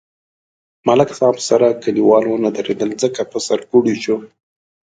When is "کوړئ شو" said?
3.69-4.15